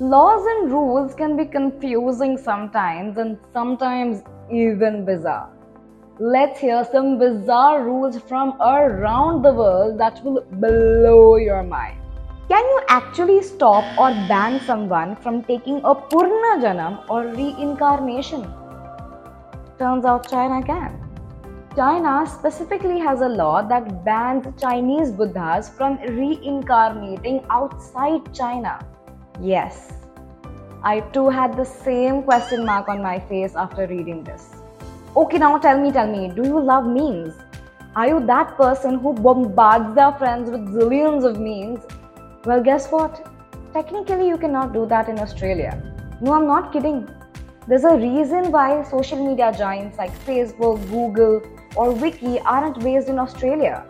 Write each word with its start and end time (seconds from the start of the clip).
Laws 0.00 0.46
and 0.46 0.70
rules 0.70 1.12
can 1.12 1.36
be 1.36 1.44
confusing 1.44 2.38
sometimes 2.38 3.18
and 3.18 3.36
sometimes 3.52 4.22
even 4.48 5.04
bizarre. 5.04 5.50
Let's 6.20 6.60
hear 6.60 6.86
some 6.92 7.18
bizarre 7.18 7.82
rules 7.82 8.16
from 8.16 8.52
around 8.60 9.42
the 9.42 9.52
world 9.52 9.98
that 9.98 10.22
will 10.24 10.44
blow 10.52 11.34
your 11.34 11.64
mind. 11.64 12.00
Can 12.48 12.64
you 12.64 12.80
actually 12.88 13.42
stop 13.42 13.82
or 13.98 14.10
ban 14.28 14.60
someone 14.60 15.16
from 15.16 15.42
taking 15.42 15.78
a 15.78 15.96
Punar 15.96 16.60
Janam 16.62 17.02
or 17.10 17.26
reincarnation? 17.34 18.42
Turns 19.80 20.04
out 20.04 20.30
China 20.30 20.64
can. 20.64 20.94
China 21.74 22.24
specifically 22.24 23.00
has 23.00 23.20
a 23.20 23.28
law 23.28 23.62
that 23.62 24.04
bans 24.04 24.46
Chinese 24.60 25.10
Buddhas 25.10 25.68
from 25.68 25.98
reincarnating 25.98 27.44
outside 27.50 28.32
China. 28.32 28.78
Yes, 29.40 29.92
I 30.82 31.00
too 31.00 31.28
had 31.28 31.56
the 31.56 31.64
same 31.64 32.22
question 32.22 32.64
mark 32.64 32.88
on 32.88 33.02
my 33.02 33.20
face 33.20 33.54
after 33.54 33.86
reading 33.86 34.24
this. 34.24 34.54
Okay, 35.16 35.38
now 35.38 35.58
tell 35.58 35.80
me, 35.80 35.92
tell 35.92 36.06
me, 36.06 36.28
do 36.28 36.42
you 36.42 36.60
love 36.60 36.86
memes? 36.86 37.34
Are 37.94 38.08
you 38.08 38.20
that 38.26 38.56
person 38.56 38.98
who 38.98 39.12
bombards 39.12 39.94
their 39.94 40.12
friends 40.12 40.50
with 40.50 40.68
zillions 40.68 41.24
of 41.24 41.40
memes? 41.40 41.80
Well, 42.44 42.62
guess 42.62 42.88
what? 42.90 43.28
Technically, 43.72 44.28
you 44.28 44.38
cannot 44.38 44.72
do 44.72 44.86
that 44.86 45.08
in 45.08 45.18
Australia. 45.18 45.82
No, 46.20 46.32
I'm 46.32 46.46
not 46.46 46.72
kidding. 46.72 47.08
There's 47.68 47.84
a 47.84 47.96
reason 47.96 48.50
why 48.50 48.82
social 48.82 49.24
media 49.24 49.52
giants 49.56 49.98
like 49.98 50.12
Facebook, 50.24 50.88
Google, 50.90 51.42
or 51.76 51.92
Wiki 51.92 52.40
aren't 52.40 52.80
based 52.80 53.08
in 53.08 53.18
Australia. 53.18 53.84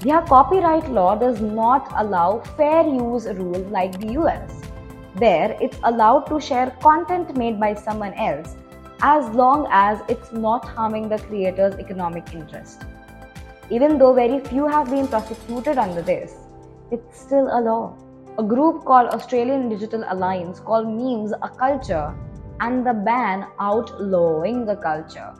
Their 0.00 0.22
copyright 0.22 0.90
law 0.90 1.14
does 1.14 1.40
not 1.40 1.92
allow 1.96 2.40
fair 2.56 2.86
use 2.86 3.26
rule 3.26 3.60
like 3.70 3.98
the 4.00 4.12
US. 4.20 4.55
There, 5.16 5.56
it's 5.62 5.78
allowed 5.84 6.26
to 6.26 6.38
share 6.38 6.70
content 6.82 7.36
made 7.36 7.58
by 7.58 7.74
someone 7.74 8.12
else 8.14 8.56
as 9.00 9.28
long 9.34 9.66
as 9.70 10.00
it's 10.08 10.30
not 10.32 10.64
harming 10.64 11.08
the 11.08 11.18
creator's 11.18 11.74
economic 11.76 12.34
interest. 12.34 12.84
Even 13.70 13.98
though 13.98 14.12
very 14.12 14.40
few 14.40 14.66
have 14.66 14.90
been 14.90 15.08
prosecuted 15.08 15.78
under 15.78 16.02
this, 16.02 16.34
it's 16.90 17.18
still 17.20 17.48
a 17.50 17.60
law. 17.60 17.96
A 18.38 18.42
group 18.42 18.84
called 18.84 19.08
Australian 19.08 19.70
Digital 19.70 20.04
Alliance 20.08 20.60
called 20.60 20.86
memes 20.86 21.32
a 21.32 21.48
culture 21.48 22.14
and 22.60 22.86
the 22.86 22.92
ban 22.92 23.46
outlawing 23.58 24.66
the 24.66 24.76
culture. 24.76 25.32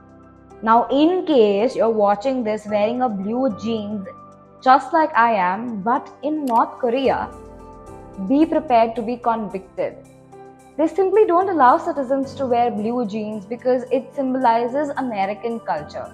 Now, 0.62 0.88
in 0.88 1.26
case 1.26 1.76
you're 1.76 1.90
watching 1.90 2.42
this 2.42 2.66
wearing 2.66 3.02
a 3.02 3.08
blue 3.10 3.54
jeans 3.58 4.06
just 4.62 4.94
like 4.94 5.14
I 5.14 5.32
am, 5.34 5.82
but 5.82 6.10
in 6.22 6.46
North 6.46 6.78
Korea, 6.78 7.30
be 8.28 8.46
prepared 8.46 8.96
to 8.96 9.02
be 9.02 9.16
convicted. 9.16 9.94
They 10.76 10.86
simply 10.86 11.26
don't 11.26 11.48
allow 11.48 11.78
citizens 11.78 12.34
to 12.34 12.46
wear 12.46 12.70
blue 12.70 13.06
jeans 13.06 13.46
because 13.46 13.84
it 13.90 14.14
symbolizes 14.14 14.90
American 14.96 15.60
culture, 15.60 16.12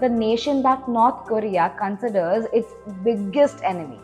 the 0.00 0.08
nation 0.08 0.62
that 0.62 0.88
North 0.88 1.24
Korea 1.26 1.74
considers 1.78 2.46
its 2.52 2.72
biggest 3.02 3.62
enemy. 3.62 3.98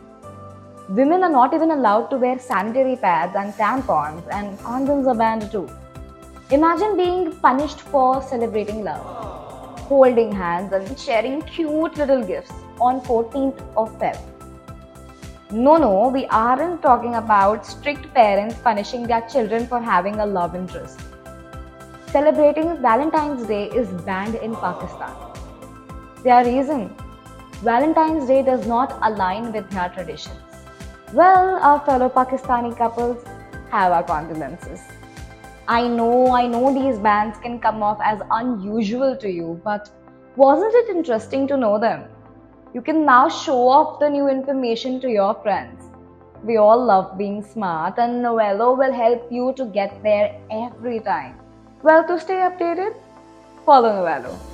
Women 0.89 1.23
are 1.23 1.29
not 1.29 1.53
even 1.53 1.71
allowed 1.71 2.07
to 2.07 2.17
wear 2.17 2.37
sanitary 2.39 2.97
pads 2.97 3.35
and 3.37 3.53
tampons, 3.53 4.23
and 4.31 4.59
condoms 4.59 5.07
are 5.07 5.15
banned 5.15 5.49
too. 5.51 5.69
Imagine 6.51 6.97
being 6.97 7.31
punished 7.37 7.79
for 7.79 8.21
celebrating 8.21 8.83
love, 8.83 9.79
holding 9.87 10.31
hands, 10.31 10.73
and 10.73 10.99
sharing 10.99 11.41
cute 11.43 11.97
little 11.97 12.23
gifts 12.23 12.51
on 12.81 12.99
14th 13.01 13.59
of 13.77 13.97
Feb. 13.99 14.32
No, 15.53 15.77
no, 15.77 16.07
we 16.07 16.25
aren't 16.31 16.81
talking 16.81 17.13
about 17.13 17.63
strict 17.63 18.11
parents 18.11 18.55
punishing 18.63 19.05
their 19.05 19.21
children 19.29 19.67
for 19.67 19.79
having 19.79 20.15
a 20.15 20.25
love 20.25 20.55
interest. 20.55 20.99
Celebrating 22.07 22.81
Valentine's 22.81 23.45
Day 23.45 23.65
is 23.67 23.87
banned 24.01 24.33
in 24.33 24.55
Pakistan. 24.55 25.13
Their 26.23 26.43
reason 26.43 26.95
Valentine's 27.61 28.25
Day 28.25 28.41
does 28.41 28.65
not 28.65 28.97
align 29.03 29.51
with 29.53 29.69
their 29.69 29.89
traditions. 29.89 30.41
Well, 31.13 31.59
our 31.61 31.79
fellow 31.85 32.09
Pakistani 32.09 32.75
couples 32.75 33.23
have 33.69 33.91
our 33.91 34.01
condolences. 34.01 34.81
I 35.67 35.87
know, 35.87 36.31
I 36.31 36.47
know 36.47 36.73
these 36.73 36.97
bans 36.97 37.37
can 37.37 37.59
come 37.59 37.83
off 37.83 37.99
as 38.03 38.19
unusual 38.31 39.15
to 39.17 39.29
you, 39.29 39.61
but 39.63 39.87
wasn't 40.35 40.73
it 40.73 40.95
interesting 40.95 41.47
to 41.49 41.57
know 41.57 41.77
them? 41.77 42.05
You 42.73 42.81
can 42.81 43.05
now 43.05 43.29
show 43.29 43.67
off 43.69 43.99
the 43.99 44.09
new 44.09 44.27
information 44.27 44.99
to 45.01 45.07
your 45.07 45.35
friends. 45.43 45.91
We 46.43 46.57
all 46.57 46.83
love 46.83 47.19
being 47.19 47.43
smart, 47.43 47.99
and 47.99 48.23
Novello 48.23 48.73
will 48.75 48.91
help 48.91 49.31
you 49.31 49.53
to 49.57 49.65
get 49.65 50.01
there 50.01 50.35
every 50.49 50.99
time. 50.99 51.39
Well, 51.83 52.07
to 52.07 52.19
stay 52.19 52.41
updated, 52.49 52.95
follow 53.63 53.93
Novello. 53.93 54.52